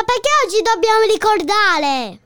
ma 0.00 0.04
perché 0.04 0.28
oggi 0.46 0.62
dobbiamo 0.62 1.02
ricordare? 1.12 2.18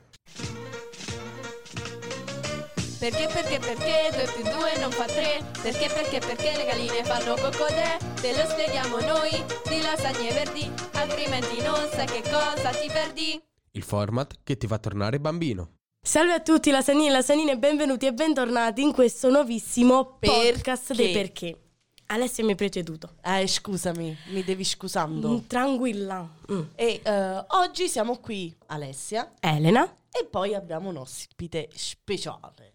Perché, 2.97 3.27
perché, 3.27 3.59
perché 3.59 4.09
2 4.13 4.31
più 4.33 4.43
2 4.43 4.77
non 4.79 4.91
fa 4.91 5.05
3 5.05 5.51
Perché, 5.61 5.89
perché, 5.89 6.19
perché 6.19 6.53
le 6.55 6.65
galline 6.65 7.03
fanno 7.03 7.35
cocodè 7.35 7.97
Te 8.21 8.31
lo 8.35 8.49
spieghiamo 8.49 8.99
noi 9.01 9.29
di 9.67 9.81
lasagne 9.81 10.31
verdi 10.31 10.71
Altrimenti 10.93 11.61
non 11.61 11.87
sai 11.91 12.07
che 12.07 12.23
cosa 12.23 12.69
ti 12.69 12.87
perdi 12.87 13.39
Il 13.73 13.83
format 13.83 14.35
che 14.43 14.57
ti 14.57 14.65
fa 14.65 14.77
tornare 14.79 15.19
bambino. 15.19 15.73
Salve 16.01 16.33
a 16.33 16.39
tutti 16.39 16.71
lasagnini 16.71 17.07
e 17.07 17.11
lasagnine, 17.11 17.57
benvenuti 17.57 18.05
e 18.05 18.13
bentornati 18.13 18.81
in 18.81 18.93
questo 18.93 19.29
nuovissimo 19.29 20.17
podcast 20.19 20.93
dei 20.93 21.11
perché. 21.11 21.64
Alessia 22.07 22.43
mi 22.43 22.51
ha 22.51 22.55
preceduto. 22.55 23.15
Eh, 23.23 23.47
scusami, 23.47 24.15
mi 24.27 24.43
devi 24.43 24.63
scusando. 24.63 25.29
Mm, 25.29 25.47
tranquilla. 25.47 26.29
Mm. 26.51 26.61
E 26.75 27.01
eh, 27.03 27.45
oggi 27.47 27.87
siamo 27.87 28.17
qui, 28.17 28.55
Alessia, 28.67 29.33
Elena, 29.39 29.91
e 30.11 30.25
poi 30.25 30.53
abbiamo 30.53 30.89
un 30.89 30.97
ospite 30.97 31.69
speciale. 31.73 32.73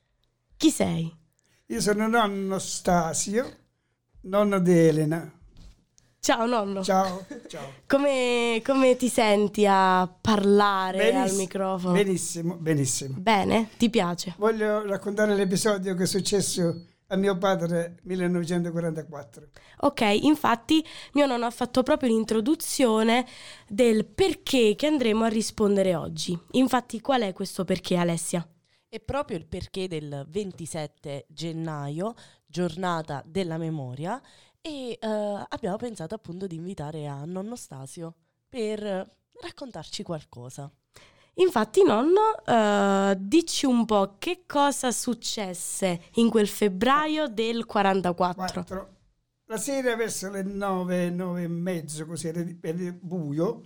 chi 0.56 0.70
sei? 0.70 1.16
Io 1.66 1.80
sono 1.80 2.08
nonno 2.08 2.58
Stasio, 2.58 3.56
nonno 4.22 4.58
di 4.58 4.76
Elena. 4.76 5.32
Ciao 6.18 6.44
nonno. 6.44 6.82
Ciao, 6.82 7.24
ciao. 7.46 7.72
Come, 7.86 8.60
come 8.64 8.96
ti 8.96 9.08
senti 9.08 9.64
a 9.66 10.06
parlare 10.20 11.14
al 11.14 11.32
microfono? 11.34 11.94
Benissimo, 11.94 12.56
benissimo. 12.56 13.14
Bene? 13.18 13.70
Ti 13.78 13.88
piace? 13.88 14.34
Voglio 14.36 14.84
raccontare 14.84 15.34
l'episodio 15.36 15.94
che 15.94 16.02
è 16.02 16.06
successo 16.06 16.86
a 17.10 17.16
mio 17.16 17.36
padre 17.38 17.98
nel 18.02 18.30
1944. 18.30 19.48
Ok, 19.78 20.00
infatti 20.00 20.84
mio 21.12 21.26
nonno 21.26 21.46
ha 21.46 21.50
fatto 21.50 21.82
proprio 21.82 22.08
l'introduzione 22.08 23.26
del 23.68 24.06
perché 24.06 24.74
che 24.76 24.86
andremo 24.86 25.24
a 25.24 25.28
rispondere 25.28 25.94
oggi. 25.94 26.38
Infatti 26.52 27.00
qual 27.00 27.22
è 27.22 27.32
questo 27.32 27.64
perché 27.64 27.96
Alessia? 27.96 28.46
E 28.88 29.00
proprio 29.00 29.36
il 29.36 29.46
perché 29.46 29.86
del 29.86 30.26
27 30.28 31.26
gennaio, 31.28 32.14
giornata 32.46 33.22
della 33.24 33.56
memoria, 33.56 34.20
e 34.60 34.98
eh, 35.00 35.06
abbiamo 35.48 35.76
pensato 35.76 36.14
appunto 36.14 36.46
di 36.46 36.56
invitare 36.56 37.06
a 37.06 37.24
nonno 37.24 37.56
Stasio 37.56 38.14
per 38.48 38.80
raccontarci 39.40 40.02
qualcosa. 40.02 40.70
Infatti, 41.34 41.82
nonno, 41.82 42.44
eh, 42.44 43.16
dici 43.18 43.66
un 43.66 43.84
po' 43.84 44.16
che 44.18 44.42
cosa 44.46 44.90
successe 44.90 46.00
in 46.14 46.28
quel 46.28 46.48
febbraio 46.48 47.28
del 47.28 47.64
44. 47.66 48.52
Quattro. 48.52 48.98
La 49.46 49.56
sera 49.56 49.96
verso 49.96 50.30
le 50.30 50.42
nove, 50.42 51.10
nove 51.10 51.42
e 51.42 51.48
mezzo, 51.48 52.06
così 52.06 52.28
era, 52.28 52.44
era 52.60 52.96
buio, 53.00 53.62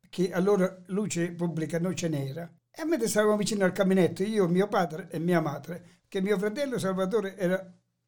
perché 0.00 0.32
allora 0.32 0.82
luce 0.86 1.30
pubblica 1.32 1.78
non 1.78 1.94
ce 1.94 2.08
n'era. 2.08 2.50
E 2.70 2.82
a 2.82 2.84
me 2.84 2.98
stavamo 3.06 3.36
vicino 3.36 3.64
al 3.64 3.72
caminetto, 3.72 4.22
io, 4.22 4.48
mio 4.48 4.68
padre 4.68 5.08
e 5.10 5.18
mia 5.18 5.40
madre, 5.40 6.02
che 6.08 6.20
mio 6.20 6.38
fratello 6.38 6.78
Salvatore 6.78 7.36
era 7.36 7.64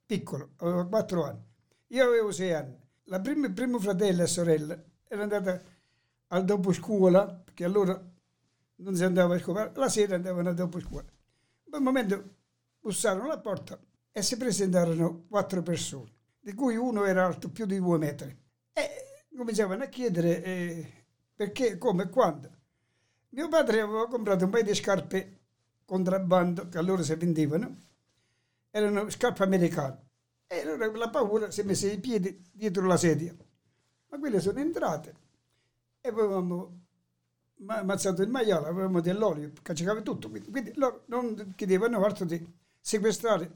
piccolo, 0.06 0.50
aveva 0.56 0.86
quattro 0.86 1.24
anni. 1.24 1.45
Io 1.89 2.05
avevo 2.05 2.33
sei 2.33 2.52
anni. 2.52 2.77
La 3.05 3.20
prima, 3.20 3.47
il 3.47 3.52
primo 3.52 3.78
fratello 3.78 4.22
e 4.22 4.27
sorella 4.27 4.80
era 5.06 5.22
andata 5.22 5.61
al 6.28 6.45
dopo 6.45 6.72
scuola, 6.72 7.27
perché 7.27 7.64
allora 7.64 8.00
non 8.81 8.95
si 8.95 9.05
andava 9.05 9.34
a 9.34 9.39
scuola, 9.39 9.70
la 9.75 9.89
sera 9.89 10.17
andavano 10.17 10.53
dopo 10.53 10.81
scuola. 10.81 11.09
In 11.64 11.70
quel 11.70 11.83
momento 11.83 12.34
bussarono 12.81 13.25
alla 13.25 13.39
porta 13.39 13.78
e 14.11 14.23
si 14.23 14.36
presentarono 14.36 15.27
quattro 15.28 15.62
persone, 15.62 16.12
di 16.41 16.53
cui 16.55 16.77
uno 16.77 17.05
era 17.05 17.25
alto 17.25 17.51
più 17.51 17.67
di 17.67 17.78
due 17.78 17.98
metri. 17.98 18.36
E 18.73 19.27
cominciavano 19.36 19.84
a 19.84 19.86
chiedere 19.86 20.42
eh, 20.42 20.92
perché, 21.34 21.78
come 21.78 22.05
e 22.05 22.08
quando. 22.08 22.58
Mio 23.31 23.48
padre 23.48 23.81
aveva 23.81 24.08
comprato 24.08 24.45
un 24.45 24.51
paio 24.51 24.64
di 24.64 24.75
scarpe 24.75 25.39
contrabbando 25.84 26.69
che 26.69 26.78
allora 26.78 27.03
si 27.03 27.14
vendevano, 27.14 27.77
erano 28.70 29.08
scarpe 29.11 29.42
americane. 29.42 30.08
E 30.47 30.61
allora 30.61 30.91
la 30.91 31.11
paura 31.11 31.51
si 31.51 31.61
è 31.61 31.64
messa 31.64 31.86
i 31.86 32.01
piedi 32.01 32.45
dietro 32.52 32.86
la 32.86 32.97
sedia. 32.97 33.35
Ma 34.08 34.18
quelle 34.18 34.41
sono 34.41 34.58
entrate 34.58 35.14
e 36.01 36.08
avevamo 36.08 36.89
ammazzato 37.67 38.23
il 38.23 38.29
maiale, 38.29 38.69
avevamo 38.69 39.01
dell'olio, 39.01 39.53
cacciava 39.63 40.01
tutto. 40.03 40.31
Quindi, 40.31 40.51
quindi 40.51 40.73
loro 40.77 41.05
non 41.07 41.53
chiedevano 41.57 42.03
altro 42.05 42.25
di 42.25 42.45
sequestrare, 42.81 43.51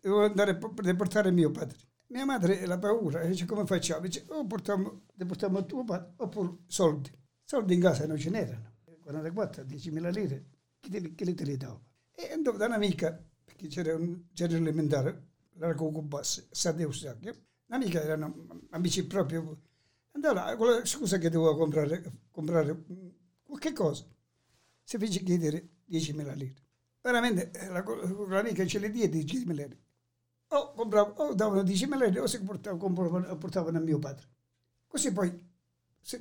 dovevo 0.00 0.24
andare 0.24 0.52
a 0.52 0.56
po- 0.56 0.74
deportare 0.80 1.30
mio 1.30 1.50
padre. 1.50 1.78
Mia 2.08 2.24
madre 2.24 2.64
la 2.66 2.78
paura, 2.78 3.20
e 3.20 3.28
dice 3.28 3.46
come 3.46 3.66
facciamo? 3.66 4.00
Dice 4.02 4.24
o 4.28 4.46
portiamo, 4.46 5.02
deportiamo 5.12 5.64
tuo 5.66 5.84
padre 5.84 6.12
oppure 6.16 6.58
soldi. 6.66 7.10
Soldi 7.44 7.74
in 7.74 7.80
casa 7.80 8.06
non 8.06 8.18
ce 8.18 8.30
n'erano. 8.30 8.74
44, 9.02 9.62
10.000 9.62 10.12
lire, 10.12 10.44
chi, 10.80 10.90
te, 10.90 11.14
chi 11.14 11.34
te 11.34 11.44
li 11.44 11.56
dava? 11.56 11.80
E 12.12 12.32
andavo 12.32 12.56
da 12.56 12.66
un'amica, 12.66 13.24
perché 13.44 13.68
c'era 13.68 13.94
un 13.94 14.24
c'era 14.32 14.56
elementare, 14.56 15.28
largo 15.54 15.90
Cubas, 15.90 16.48
Sadeu 16.50 16.90
Sacchio. 16.90 17.34
Un'amica 17.66 18.02
erano 18.02 18.64
amici 18.70 19.06
proprio. 19.06 19.60
Andavo 20.12 20.34
là, 20.34 20.76
la 20.78 20.84
scusa 20.84 21.18
che 21.18 21.28
dovevo 21.28 21.56
comprare, 21.56 22.02
comprare 22.30 22.84
qualche 23.46 23.72
cosa. 23.72 24.04
Si 24.82 24.98
fece 24.98 25.22
chiedere 25.22 25.68
10.000 25.88 26.34
lire. 26.34 26.54
Veramente 27.00 27.50
eh, 27.52 27.68
la, 27.68 27.84
l'amica 28.28 28.66
ce 28.66 28.78
le 28.78 28.90
diede 28.90 29.18
10.000 29.20 29.52
lire. 29.52 29.78
O, 30.48 30.72
compravo, 30.72 31.22
o 31.22 31.34
davano 31.34 31.62
10.000 31.62 32.06
lire 32.06 32.20
o 32.20 32.26
si 32.26 32.42
portavano, 32.42 32.80
compravano- 32.80 33.36
portavano 33.36 33.78
a 33.78 33.80
mio 33.80 33.98
padre. 33.98 34.26
Così 34.86 35.12
poi 35.12 35.48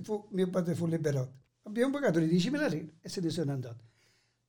fu- 0.02 0.28
mio 0.32 0.50
padre 0.50 0.76
fu 0.76 0.86
liberato. 0.86 1.44
Abbiamo 1.64 1.92
pagato 1.94 2.20
le 2.20 2.28
10.000 2.28 2.70
lire 2.70 2.94
e 3.02 3.10
se 3.10 3.22
ne 3.22 3.30
sono 3.30 3.52
andati. 3.52 3.84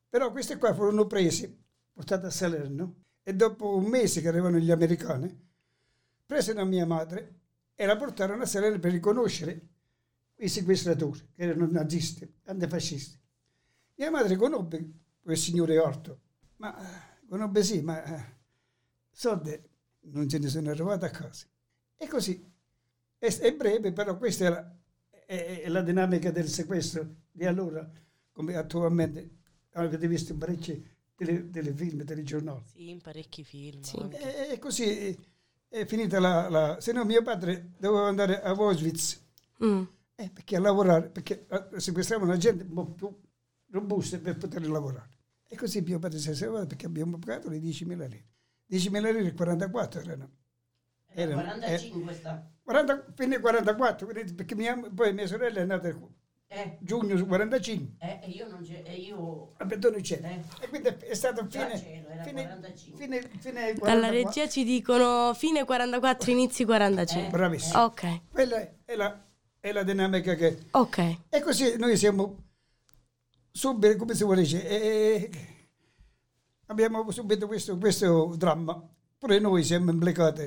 Però 0.09 0.31
queste 0.31 0.57
qua 0.57 0.75
furono 0.75 1.07
prese, 1.07 1.65
portate 1.93 2.27
a 2.27 2.31
Salerno, 2.31 3.03
e 3.23 3.35
dopo 3.35 3.77
un 3.77 3.85
mese 3.87 4.21
che 4.21 4.29
arrivano 4.29 4.59
gli 4.59 4.71
americani, 4.71 5.45
presero 6.25 6.65
mia 6.65 6.87
madre 6.87 7.41
e 7.75 7.87
la 7.87 7.97
portarono 7.97 8.43
a 8.43 8.47
Salerno 8.47 8.79
per 8.79 8.93
riconoscere 8.93 9.69
i 10.39 10.49
sequestratori, 10.49 11.21
che 11.35 11.43
erano 11.43 11.67
nazisti, 11.71 12.31
antifascisti. 12.45 13.19
Mia 13.97 14.11
madre 14.11 14.37
conobbe 14.37 14.91
quel 15.23 15.37
signore 15.37 15.79
Orto, 15.79 16.21
ma 16.57 16.77
eh, 16.77 17.27
conobbe 17.29 17.63
sì, 17.63 17.81
ma 17.81 18.03
eh, 18.05 18.37
soldi 19.11 19.59
non 20.09 20.29
ce 20.29 20.39
ne 20.39 20.49
sono 20.49 20.71
arrivati 20.71 21.05
a 21.05 21.11
casa. 21.11 21.47
E 21.97 22.07
così, 22.07 22.45
è, 23.19 23.27
è 23.35 23.55
breve, 23.55 23.93
però 23.93 24.17
questa 24.19 24.47
è 24.47 24.51
la, 24.51 24.77
è- 25.27 25.61
è 25.65 25.69
la 25.69 25.81
dinamica 25.83 26.31
del 26.31 26.49
sequestro 26.49 27.07
di 27.33 27.45
allora, 27.47 27.89
come 28.33 28.55
attualmente 28.57 29.31
avete 29.73 30.07
visto 30.07 30.33
in 30.33 30.39
parecchi 30.39 30.87
tele- 31.15 31.49
telefilm, 31.51 32.05
telegiornali. 32.05 32.63
Sì, 32.71 32.91
in 32.91 33.01
parecchi 33.01 33.43
film. 33.45 33.81
Sì. 33.83 33.97
E, 34.11 34.53
e 34.53 34.59
così 34.59 35.19
è 35.69 35.85
finita 35.87 36.21
la, 36.21 36.49
la... 36.49 36.81
Se 36.81 36.93
no 36.93 37.05
mio 37.05 37.23
padre 37.23 37.73
doveva 37.79 38.07
andare 38.09 38.41
a 38.43 38.51
Auschwitz 38.51 39.25
Mm. 39.65 39.85
Eh, 40.16 40.31
perché 40.31 40.56
a 40.56 40.60
lavorare, 40.60 41.10
perché 41.10 41.47
eh, 41.49 41.78
sequestravano 41.78 42.31
la 42.31 42.38
gente 42.38 42.65
un 42.65 42.72
po' 42.72 42.87
più 42.87 43.21
robusta 43.71 44.19
per 44.19 44.38
poter 44.38 44.66
lavorare. 44.66 45.10
E 45.49 45.56
così 45.56 45.81
mio 45.82 45.99
padre 45.99 46.19
si 46.19 46.31
è 46.31 46.34
salvato 46.34 46.66
perché 46.66 46.87
abbiamo 46.87 47.19
pagato 47.19 47.49
le 47.49 47.59
10.000 47.59 47.87
lire. 48.09 48.27
10.000 48.71 49.12
lire 49.12 49.32
44 49.34 50.00
erano. 50.00 50.31
erano 51.12 51.43
45 51.43 52.15
sta. 52.15 52.50
40, 52.62 53.12
fine 53.15 53.38
44, 53.38 54.06
quindi 54.06 54.32
perché 54.34 54.54
mia, 54.56 54.77
poi 54.93 55.12
mia 55.12 55.27
sorella 55.27 55.60
è 55.60 55.65
nata 55.65 55.88
Eh, 56.48 56.78
giugno 56.81 57.25
45, 57.25 57.97
eh, 57.98 58.21
e 58.22 58.31
io 58.31 58.48
non 58.48 58.62
c'è, 58.62 58.83
e 58.84 58.94
io... 58.94 59.53
a 59.59 59.65
Bettone 59.66 60.00
c'è. 60.00 60.21
Eh. 60.22 60.65
E 60.65 60.69
quindi 60.69 60.88
è 60.88 61.15
stato 61.15 61.47
fine, 61.48 61.81
c'ero, 61.81 62.09
era 62.09 62.22
fine, 62.25 62.43
45. 62.43 63.04
fine, 63.04 63.21
fine 63.38 63.72
Dalla 63.75 64.09
44. 64.09 64.10
regia 64.10 64.48
ci 64.48 64.65
dicono 64.65 65.33
fine 65.34 65.65
44, 65.65 66.31
inizi 66.31 66.65
45. 66.65 67.31
Bravissimo. 67.31 67.83
Ok, 67.84 68.21
Quella 68.33 68.69
è 68.84 68.97
la, 68.97 69.26
è 69.66 69.72
la 69.72 69.82
dinamica 69.82 70.34
che... 70.34 70.59
ok. 70.71 71.16
E 71.28 71.41
così 71.41 71.77
noi 71.77 71.97
siamo 71.97 72.44
subito, 73.51 73.97
come 73.97 74.15
si 74.15 74.22
vuole 74.22 74.42
dire, 74.42 74.68
eh, 74.68 75.30
abbiamo 76.66 77.10
subito 77.10 77.48
questo, 77.48 77.77
questo 77.77 78.34
dramma. 78.36 78.80
Pure 79.18 79.41
noi 79.41 79.65
siamo 79.65 79.91
implicati 79.91 80.42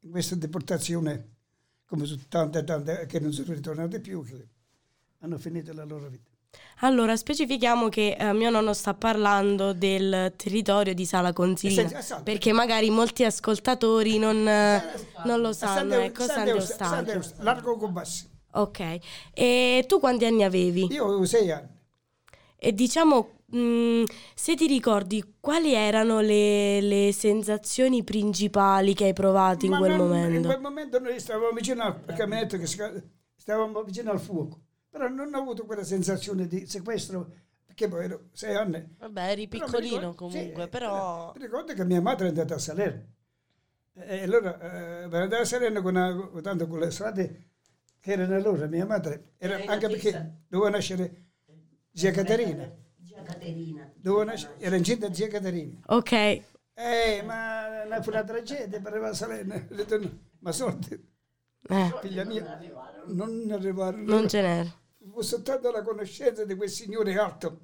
in 0.00 0.10
questa 0.10 0.34
deportazione, 0.34 1.34
come 1.86 2.06
su 2.06 2.26
tante 2.26 2.64
tante 2.64 3.06
che 3.06 3.20
non 3.20 3.32
sono 3.32 3.52
ritornate 3.52 4.00
più, 4.00 4.24
che 4.24 4.48
hanno 5.20 5.38
finito 5.38 5.72
la 5.72 5.84
loro 5.84 6.08
vita. 6.08 6.28
Allora, 6.80 7.16
specifichiamo 7.16 7.88
che 7.88 8.16
eh, 8.18 8.32
mio 8.32 8.50
nonno 8.50 8.72
sta 8.72 8.94
parlando 8.94 9.72
del 9.72 10.32
territorio 10.34 10.92
di 10.92 11.04
Sala 11.06 11.32
Consilina, 11.32 11.82
Esatto, 11.82 11.98
esatto. 11.98 12.22
perché 12.24 12.52
magari 12.52 12.90
molti 12.90 13.22
ascoltatori 13.22 14.18
non, 14.18 14.48
eh, 14.48 14.82
non 15.24 15.40
lo 15.40 15.52
sanno, 15.52 15.92
San 15.92 16.00
ecco, 16.00 16.24
San 16.24 16.34
San 16.34 16.44
Deus- 16.46 16.68
Eustachio. 16.70 16.94
San 16.94 17.04
Deus- 17.04 17.34
Largo 17.38 17.76
Cubassi. 17.76 18.29
Ok, 18.52 18.98
e 19.32 19.84
tu 19.86 20.00
quanti 20.00 20.24
anni 20.24 20.42
avevi? 20.44 20.86
Io 20.90 21.04
avevo 21.06 21.24
sei 21.24 21.50
anni. 21.50 21.78
E 22.56 22.72
diciamo, 22.74 23.38
mh, 23.46 24.02
se 24.34 24.54
ti 24.56 24.66
ricordi, 24.66 25.36
quali 25.40 25.72
erano 25.72 26.20
le, 26.20 26.80
le 26.80 27.12
sensazioni 27.12 28.02
principali 28.04 28.92
che 28.94 29.04
hai 29.06 29.12
provato 29.12 29.64
in 29.64 29.70
Ma 29.70 29.78
quel 29.78 29.92
non- 29.96 30.08
momento? 30.08 30.36
In 30.36 30.44
quel 30.44 30.60
momento 30.60 30.98
noi 30.98 31.18
stavamo 31.20 31.50
vicino 31.52 31.82
al 31.84 32.14
camminetto 32.14 32.58
che 32.58 32.66
stavamo 33.36 33.82
vicino 33.82 34.10
al 34.10 34.20
fuoco. 34.20 34.60
Però 34.90 35.08
non 35.08 35.32
ho 35.32 35.38
avuto 35.38 35.64
quella 35.64 35.84
sensazione 35.84 36.46
di 36.48 36.66
sequestro, 36.66 37.30
perché 37.64 37.86
poi 37.88 38.04
ero 38.04 38.24
sei 38.32 38.56
anni. 38.56 38.96
Vabbè, 38.98 39.30
eri 39.30 39.46
piccolino 39.48 39.96
ricordo- 39.96 40.14
comunque, 40.16 40.62
sì, 40.64 40.68
però... 40.68 41.30
Ti 41.32 41.38
ricordo 41.38 41.72
che 41.72 41.84
mia 41.84 42.00
madre 42.02 42.26
è 42.26 42.28
andata 42.30 42.56
a 42.56 42.58
Salerno. 42.58 43.04
E 43.94 44.22
allora, 44.22 44.54
eh, 45.04 45.08
per 45.08 45.22
andare 45.22 45.42
a 45.42 45.44
Salerno, 45.44 45.80
con 45.80 45.94
una- 45.94 46.14
con- 46.14 46.42
tanto 46.42 46.66
con 46.66 46.80
le 46.80 46.90
strade 46.90 47.49
che 48.00 48.12
erano 48.12 48.34
allora, 48.34 48.66
mia 48.66 48.86
madre, 48.86 49.34
era, 49.38 49.58
Era 49.60 49.72
anche 49.72 49.88
perché 49.88 50.42
doveva 50.48 50.70
nascere 50.70 51.26
zia 51.92 52.10
Caterina. 52.10 52.70
Zia 53.04 53.22
Caterina. 53.22 53.92
Doveva 53.96 54.24
nascere, 54.24 54.54
era 54.58 54.76
incinta 54.76 55.12
zia 55.12 55.28
Caterina. 55.28 55.78
Ok, 55.86 56.12
Eh, 56.12 57.22
ma 57.24 58.00
fu 58.00 58.08
una 58.10 58.24
tragedia 58.24 58.80
per 58.80 58.92
arrivare 58.92 59.12
a 59.12 59.14
Salerno. 59.16 59.64
Ritorno- 59.68 60.18
Ma 60.38 60.52
sorte, 60.52 61.02
eh, 61.68 61.94
figlia 62.00 62.24
mia, 62.24 62.58
non 63.08 63.48
arrivarono. 63.50 64.02
non 64.04 64.28
ce 64.28 64.40
n'era. 64.40 64.72
Fu 65.12 65.20
soltanto 65.20 65.70
la 65.70 65.82
conoscenza 65.82 66.44
di 66.44 66.54
quel 66.54 66.70
signore 66.70 67.18
alto. 67.18 67.60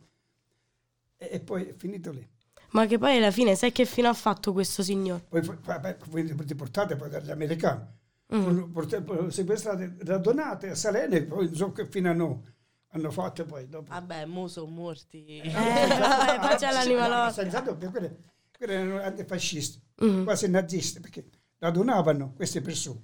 E, 1.17 1.29
e 1.33 1.41
poi 1.41 1.65
è 1.69 1.75
finito 1.75 2.11
lì. 2.11 2.29
Ma 2.73 2.85
che 2.85 2.99
poi 2.99 3.17
alla 3.17 3.31
fine 3.31 3.55
sai 3.55 3.73
che 3.73 3.87
fine 3.87 4.09
ha 4.09 4.13
fatto 4.13 4.53
questo 4.53 4.83
signore? 4.83 5.25
Poi 5.29 5.43
fu- 5.43 5.55
vabbè, 5.59 5.97
fu 5.99 6.19
deportate 6.45 6.97
poi 6.97 7.09
dagli 7.09 7.31
americani. 7.31 7.87
Mm. 8.35 8.73
Furono 8.73 9.31
sequestrate, 9.31 9.97
radunate 10.01 10.71
a 10.71 10.75
Salerno 10.75 11.15
e 11.15 11.23
poi 11.25 11.45
non 11.47 11.55
so 11.55 11.71
che 11.73 11.87
fine 11.87 12.09
hanno, 12.09 12.43
hanno 12.89 13.11
fatto 13.11 13.45
poi 13.45 13.69
dopo. 13.69 13.91
Vabbè, 13.93 14.25
mo 14.25 14.49
sono 14.49 14.67
morti. 14.71 15.39
Eh, 15.39 15.49
vabbè, 15.51 16.39
poi 16.41 16.57
c'è 16.57 16.73
l'anima 16.73 17.03
No, 17.07 17.15
lotta. 17.15 17.33
senza 17.33 17.61
dubbio, 17.61 17.91
quelle, 17.91 18.17
quelle 18.57 18.73
erano 18.75 19.01
antifascisti, 19.01 19.81
Mm. 20.05 20.25
quasi 20.25 20.49
nazisti, 20.51 21.01
perché 21.01 21.25
radunavano 21.59 22.33
queste 22.35 22.61
persone 22.61 23.03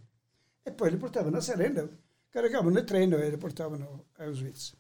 e 0.63 0.73
poi 0.73 0.91
le 0.91 0.97
portavano 0.97 1.37
a 1.37 1.41
Salerno, 1.41 1.89
caricavano 2.29 2.79
il 2.79 2.85
treno 2.85 3.17
e 3.17 3.31
le 3.31 3.37
portavano 3.39 4.07
a 4.17 4.25
Auschwitz. 4.25 4.77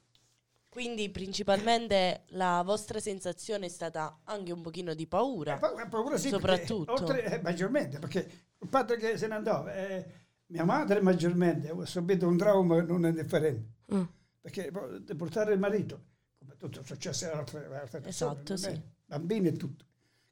Quindi 0.69 1.09
principalmente 1.11 2.25
la 2.31 2.63
vostra 2.65 2.99
sensazione 2.99 3.67
è 3.67 3.69
stata 3.69 4.21
anche 4.25 4.53
un 4.53 4.61
pochino 4.63 4.93
di 4.95 5.07
paura. 5.07 5.57
Eh, 5.57 5.59
pa- 5.59 5.87
paura 5.89 6.17
sì, 6.17 6.29
Soprattutto. 6.31 6.93
perché, 6.95 7.03
oltre, 7.13 7.25
eh, 7.39 7.41
maggiormente, 7.43 7.99
perché 7.99 8.31
il 8.59 8.69
padre 8.69 8.97
che 8.97 9.17
se 9.19 9.27
ne 9.27 9.35
andava, 9.35 9.73
eh, 9.75 10.05
mia 10.53 10.65
madre 10.65 11.01
maggiormente, 11.01 11.71
ha 11.71 11.85
subito 11.87 12.29
un 12.29 12.37
trauma 12.37 12.83
non 12.83 13.05
indifferente, 13.07 13.71
Mm. 13.95 14.03
perché 14.41 14.71
poi 14.71 15.03
deportare 15.03 15.55
il 15.55 15.59
marito, 15.59 16.05
come 16.39 16.57
tutto 16.57 16.81
è 16.81 16.85
successo 16.85 17.27
a 17.27 17.39
altre, 17.39 17.65
altre 17.75 18.01
persone, 18.01 18.33
Esatto, 18.43 18.53
non 18.53 18.59
sì. 18.59 18.83
bambini 19.07 19.49
e 19.49 19.53
tutto. 19.57 19.85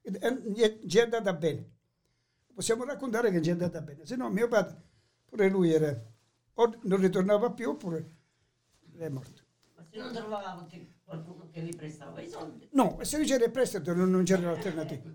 Gli 0.02 0.61
è- 0.61 0.78
ci 0.87 0.99
è 0.99 1.02
andata 1.02 1.32
bene. 1.34 1.70
Possiamo 2.52 2.84
raccontare 2.84 3.31
che 3.31 3.40
ci 3.43 3.49
è 3.49 3.52
andata 3.52 3.81
bene, 3.81 4.05
se 4.05 4.17
no 4.17 4.28
mio 4.31 4.49
padre, 4.49 4.82
pure 5.25 5.49
lui 5.49 5.72
era, 5.72 5.99
o 6.55 6.78
non 6.82 7.00
ritornava 7.00 7.50
più 7.52 7.70
oppure 7.70 8.11
è 8.99 9.08
morto. 9.08 9.43
Ma 9.76 9.84
se 9.90 9.96
non 9.99 10.12
trovavate 10.12 10.94
qualcuno 11.05 11.49
che 11.50 11.62
vi 11.62 11.75
prestava 11.75 12.20
i 12.20 12.28
soldi. 12.28 12.69
No, 12.73 12.99
se 13.02 13.16
non 13.16 13.26
c'era 13.26 13.44
il 13.46 13.50
prestito 13.50 13.94
non, 13.94 14.11
non 14.11 14.25
c'era 14.25 14.50
l'alternativa. 14.50 15.11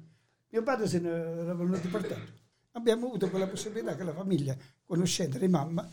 Mio 0.50 0.64
padre 0.64 0.88
se 0.88 1.00
ne 1.00 1.10
l'avevano 1.10 1.78
deportato. 1.78 2.44
Abbiamo 2.72 3.06
avuto 3.08 3.30
quella 3.30 3.48
possibilità 3.48 3.96
che 3.96 4.04
la 4.04 4.14
famiglia 4.14 4.56
conoscente 4.86 5.40
di 5.40 5.48
mamma, 5.48 5.88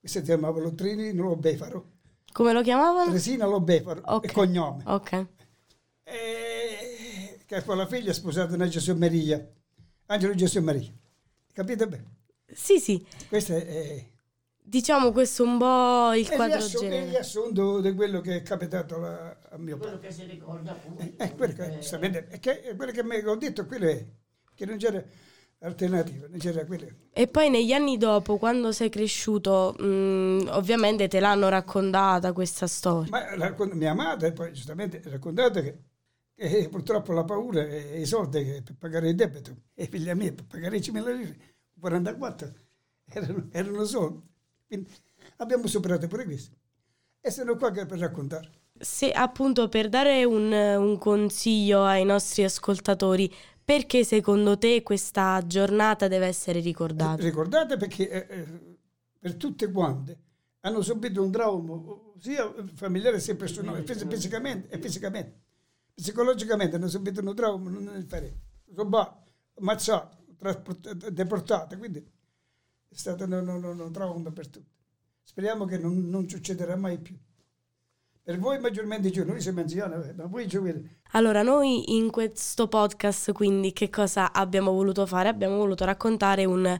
che 0.00 0.08
si 0.08 0.20
chiamava 0.22 0.60
Lottrini 0.60 1.12
Lobefaro, 1.12 1.98
Come 2.32 2.52
lo 2.52 2.62
chiamavano? 2.62 3.06
Teresina 3.06 3.44
Lobefaro, 3.46 4.02
Ok. 4.04 4.24
il 4.24 4.32
cognome. 4.32 4.82
Ok. 4.86 5.26
E 6.04 7.40
che 7.46 7.62
poi 7.62 7.76
la 7.76 7.86
figlia 7.86 8.10
è 8.10 8.14
sposata 8.14 8.56
da 8.56 8.68
Gesù 8.68 8.94
Maria, 8.96 9.44
Angelo 10.06 10.34
Gesù 10.34 10.60
Maria. 10.60 10.92
Capite 11.52 11.86
bene? 11.88 12.04
Sì, 12.46 12.78
sì. 12.78 13.04
Questo 13.28 13.54
è, 13.56 14.06
Diciamo 14.62 15.10
questo 15.10 15.42
è 15.44 15.46
un 15.48 15.58
po' 15.58 16.12
il 16.14 16.28
quadro 16.28 16.56
riassu- 16.58 16.80
è 16.82 16.84
il 16.84 16.90
generale. 16.90 17.10
riassunto 17.10 17.80
di 17.80 17.92
quello 17.94 18.20
che 18.20 18.36
è 18.36 18.42
capitato 18.42 18.96
alla- 18.96 19.36
a 19.50 19.58
mio 19.58 19.76
Quello 19.76 19.94
padre. 19.94 20.08
che 20.08 20.14
si 20.14 20.24
ricorda 20.24 20.70
appunto. 20.70 21.02
Eh, 21.02 21.14
eh, 21.16 21.34
quello 21.34 21.52
che, 21.54 21.78
è 22.28 22.38
che- 22.38 22.62
è 22.62 22.76
quello 22.76 22.92
che 22.92 23.02
mi 23.02 23.16
ho 23.24 23.34
detto, 23.34 23.66
quello 23.66 23.88
è, 23.88 24.06
che 24.54 24.66
non 24.66 24.76
c'era 24.76 25.02
alternativa, 25.60 26.26
non 26.28 26.38
c'era. 26.38 26.64
E 27.12 27.26
poi 27.26 27.50
negli 27.50 27.72
anni 27.72 27.96
dopo, 27.96 28.36
quando 28.38 28.72
sei 28.72 28.88
cresciuto, 28.88 29.74
mh, 29.78 30.48
ovviamente 30.50 31.08
te 31.08 31.20
l'hanno 31.20 31.48
raccontata 31.48 32.32
questa 32.32 32.66
storia. 32.66 33.36
Ma 33.36 33.52
con 33.54 33.70
mia 33.74 33.94
madre 33.94 34.32
poi 34.32 34.52
giustamente 34.52 35.02
ha 35.04 35.10
raccontato 35.10 35.60
che, 35.60 35.78
che 36.34 36.68
purtroppo 36.70 37.12
la 37.12 37.24
paura 37.24 37.62
e 37.62 38.00
i 38.00 38.06
soldi 38.06 38.62
per 38.64 38.76
pagare 38.78 39.10
il 39.10 39.14
debito, 39.14 39.54
e 39.74 39.86
figlia 39.86 40.14
mia 40.14 40.32
per 40.32 40.46
pagare 40.46 40.76
i 40.76 40.80
5.000 40.80 41.16
lire, 41.16 41.36
44, 41.78 42.52
erano, 43.12 43.48
erano 43.50 43.84
soldi. 43.84 44.28
Quindi 44.66 44.90
abbiamo 45.38 45.66
superato 45.66 46.06
pure 46.06 46.24
questo. 46.24 46.56
E 47.20 47.30
sono 47.30 47.56
qua 47.56 47.70
che 47.70 47.84
per 47.84 47.98
raccontare. 47.98 48.50
Se 48.78 49.10
appunto 49.10 49.68
per 49.68 49.90
dare 49.90 50.24
un, 50.24 50.50
un 50.50 50.96
consiglio 50.96 51.84
ai 51.84 52.04
nostri 52.04 52.44
ascoltatori, 52.44 53.30
perché 53.70 54.02
secondo 54.02 54.58
te 54.58 54.82
questa 54.82 55.40
giornata 55.46 56.08
deve 56.08 56.26
essere 56.26 56.58
ricordata? 56.58 57.22
Ricordate 57.22 57.76
perché 57.76 58.10
eh, 58.10 58.38
eh, 58.40 58.78
per 59.16 59.36
tutte 59.36 59.70
quante 59.70 60.18
hanno 60.62 60.82
subito 60.82 61.22
un 61.22 61.30
trauma 61.30 61.80
sia 62.18 62.52
familiare 62.74 63.20
sia 63.20 63.36
personale, 63.36 63.84
fisi- 63.84 64.06
fisicamente 64.08 64.74
e 64.74 64.80
fisicamente. 64.80 65.40
Psicologicamente 65.94 66.74
hanno 66.74 66.88
subito 66.88 67.20
un 67.20 67.32
trauma 67.32 67.70
non 67.70 67.88
è 67.94 67.98
differente. 68.00 68.40
Ammazzato, 69.54 70.16
trasportato, 70.36 71.08
deportato, 71.08 71.78
quindi 71.78 71.98
è 72.00 72.94
stato 72.96 73.22
un, 73.22 73.32
un- 73.34 73.62
un- 73.62 73.78
un 73.78 73.92
trauma 73.92 74.32
per 74.32 74.48
tutti. 74.48 74.74
Speriamo 75.22 75.64
che 75.64 75.78
non, 75.78 76.08
non 76.08 76.28
succederà 76.28 76.74
mai 76.74 76.98
più. 76.98 77.16
Per 78.22 78.38
voi 78.38 78.58
maggiormente 78.60 79.10
giovani, 79.10 79.32
noi 79.32 79.40
siamo 79.40 79.60
anziani, 79.60 80.12
ma 80.14 80.26
voi 80.26 80.46
giovani, 80.46 80.98
Allora, 81.12 81.42
noi 81.42 81.96
in 81.96 82.10
questo 82.10 82.68
podcast, 82.68 83.32
quindi, 83.32 83.72
che 83.72 83.88
cosa 83.90 84.32
abbiamo 84.32 84.72
voluto 84.72 85.06
fare? 85.06 85.28
Abbiamo 85.28 85.56
voluto 85.56 85.84
raccontare 85.84 86.44
un 86.44 86.78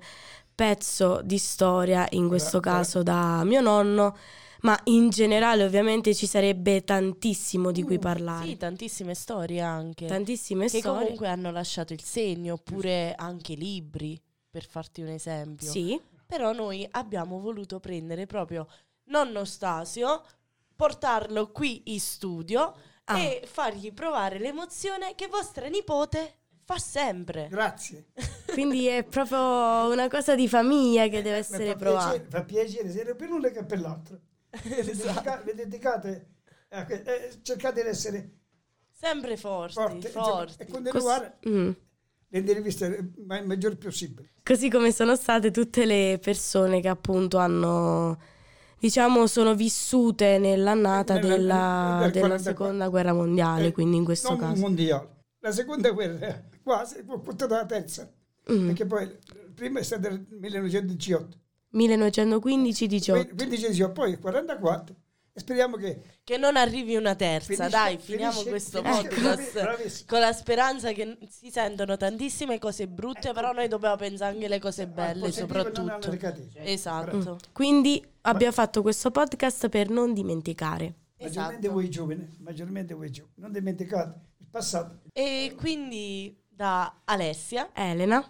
pezzo 0.55 1.21
di 1.25 1.39
storia, 1.39 2.07
in 2.11 2.29
questo 2.29 2.59
ora- 2.59 2.71
caso 2.71 3.03
da 3.03 3.43
mio 3.45 3.61
nonno, 3.63 4.17
ma 4.61 4.79
in 4.85 5.09
generale 5.09 5.65
ovviamente 5.65 6.15
ci 6.15 6.27
sarebbe 6.27 6.85
tantissimo 6.85 7.73
di 7.73 7.83
cui 7.83 7.99
parlare. 7.99 8.47
Sì, 8.47 8.57
tantissime 8.59 9.15
storie 9.15 9.61
anche. 9.61 10.07
Tantissime 10.07 10.69
che 10.69 10.79
storie. 10.81 11.01
comunque 11.01 11.29
hanno 11.29 11.51
lasciato 11.51 11.95
il 11.95 12.03
segno, 12.03 12.55
oppure 12.55 13.15
anche 13.17 13.55
libri, 13.55 14.21
per 14.51 14.67
farti 14.67 15.01
un 15.01 15.09
esempio. 15.09 15.69
Sì, 15.69 15.99
Però 16.27 16.53
noi 16.53 16.87
abbiamo 16.93 17.41
voluto 17.41 17.81
prendere 17.81 18.27
proprio 18.27 18.69
nonno 19.05 19.45
Stasio, 19.45 20.23
portarlo 20.85 21.51
qui 21.51 21.83
in 21.93 22.01
studio 22.01 22.75
Ah. 23.05 23.19
e 23.19 23.43
fargli 23.45 23.93
provare 23.93 24.39
l'emozione 24.39 25.15
che 25.15 25.27
vostra 25.27 25.67
nipote 25.69 26.37
fa 26.65 26.79
sempre. 26.79 27.49
grazie. 27.51 28.07
quindi 28.53 28.87
è 28.87 29.03
proprio 29.03 29.91
una 29.93 30.09
cosa 30.09 30.35
di 30.37 30.47
famiglia 30.49 31.09
che 31.09 31.21
deve 31.21 31.37
essere 31.39 31.67
fa 31.73 31.77
provata. 31.77 32.11
piacere, 32.13 32.29
fa 32.31 32.45
piacere 32.45 32.91
sia 32.91 33.15
per 33.15 33.29
l'una 33.29 33.49
che 33.51 33.65
per 33.65 33.81
l'altro. 33.81 34.21
Esatto. 34.65 35.43
Vi 35.45 35.55
dedicate, 35.55 36.29
que- 36.87 37.03
eh, 37.03 37.31
cercate 37.43 37.83
di 37.83 37.89
essere 37.89 38.31
Sempre 38.93 39.37
forti, 39.37 39.75
forti, 39.75 40.07
forti. 40.09 40.55
e 40.63 40.67
continuare 40.67 41.39
Mm. 41.49 41.71
le 42.29 42.39
interviste 42.39 42.85
il 42.87 43.13
maggior 43.47 43.77
possibile. 43.77 44.35
Così 44.45 44.71
come 44.71 44.93
sono 44.93 45.17
state 45.17 45.51
tutte 45.51 45.85
le 45.85 46.19
persone 46.23 46.81
che 46.81 46.89
appunto 46.89 47.39
hanno, 47.39 48.19
diciamo, 48.81 49.27
sono 49.27 49.55
vissute 49.55 50.39
nell'annata 50.39 51.15
Nella- 51.15 51.29
della, 51.29 51.99
del 52.03 52.11
della 52.13 52.27
44. 52.27 52.39
seconda 52.39 52.89
guerra 52.89 53.13
mondiale, 53.13 53.67
Eh, 53.67 53.73
quindi 53.73 53.97
in 53.99 54.05
questo 54.05 54.35
caso. 54.37 54.61
mondiale. 54.61 55.09
La 55.41 55.53
seconda 55.53 55.91
guerra, 55.91 56.43
quasi, 56.63 57.03
portata 57.05 57.57
la 57.57 57.67
terza, 57.67 58.11
Mm. 58.51 58.67
perché 58.67 58.87
poi 58.87 59.03
il 59.05 59.53
primo 59.55 59.79
è 59.79 59.83
stato 59.83 60.09
nel 60.09 60.27
1918, 60.31 61.37
1915-18. 61.75 63.35
15 63.37 63.89
poi 63.91 64.11
il 64.13 64.19
44 64.19 64.95
e 64.95 64.99
speriamo 65.41 65.77
che 65.77 66.01
Che 66.23 66.37
non 66.37 66.57
arrivi 66.57 66.95
una 66.95 67.15
terza, 67.17 67.47
finisca- 67.53 67.69
dai, 67.69 67.99
finiamo 67.99 68.31
finisce- 68.31 68.51
questo 68.51 68.83
finisca- 68.83 69.03
podcast 69.09 69.53
bravissimo. 69.63 70.05
con 70.09 70.21
la 70.21 70.33
speranza 70.33 70.93
che 70.93 71.19
si 71.29 71.51
sentono 71.51 71.97
tantissime 71.97 72.59
cose 72.59 72.87
brutte, 72.87 73.33
però 73.33 73.53
noi 73.53 73.67
dobbiamo 73.67 73.97
pensare 73.97 74.33
anche 74.35 74.45
alle 74.47 74.61
cose 74.61 74.87
belle 74.87 75.33
soprattutto. 75.33 76.01
Esatto. 76.55 77.39
Quindi 77.53 78.05
abbiamo 78.23 78.53
fatto 78.53 78.83
questo 78.83 79.11
podcast 79.11 79.69
per 79.69 79.89
non 79.89 80.13
dimenticare. 80.15 80.95
Maggiormente 81.21 81.59
Esatto. 81.67 81.73
voi 81.75 81.91
giovani, 81.91 82.37
maggiormente 82.39 82.95
voi 82.95 83.11
giovani. 83.11 83.35
Non 83.37 83.53
dimenticate 83.53 84.21
il 84.39 84.47
passato. 84.51 85.01
E 85.13 85.55
quindi 85.57 86.35
da 86.49 87.01
Alessia, 87.05 87.71
Elena, 87.75 88.25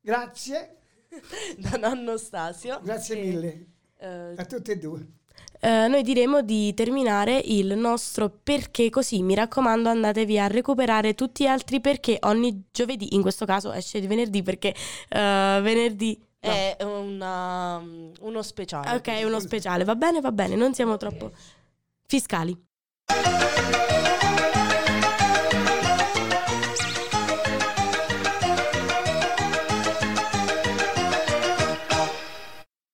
Grazie, 0.00 0.76
da 1.58 1.76
nonno 1.76 2.16
Stasio. 2.16 2.80
grazie 2.82 3.16
e, 3.16 3.20
mille 3.24 3.66
eh, 3.98 4.34
a 4.36 4.44
tutti 4.46 4.70
e 4.70 4.78
due. 4.78 5.06
Eh, 5.60 5.88
noi 5.88 6.02
diremo 6.02 6.42
di 6.42 6.72
terminare 6.74 7.40
il 7.44 7.76
nostro 7.76 8.30
perché 8.42 8.90
così 8.90 9.22
mi 9.22 9.34
raccomando 9.34 9.88
andatevi 9.88 10.38
a 10.38 10.46
recuperare 10.46 11.14
tutti 11.14 11.44
gli 11.44 11.46
altri 11.48 11.80
perché 11.80 12.18
ogni 12.22 12.64
giovedì, 12.70 13.14
in 13.14 13.22
questo 13.22 13.44
caso 13.44 13.72
esce 13.72 14.00
di 14.00 14.06
venerdì 14.06 14.42
perché 14.42 14.74
eh, 15.08 15.58
venerdì... 15.62 16.20
È 16.40 16.76
una- 16.84 17.82
uno 18.20 18.42
speciale. 18.42 18.94
Ok, 18.94 19.24
uno 19.24 19.40
speciale, 19.40 19.82
va 19.82 19.96
bene, 19.96 20.20
va 20.20 20.30
bene, 20.30 20.54
non 20.54 20.72
siamo 20.72 20.96
troppo 20.96 21.32
fiscali. 22.06 22.56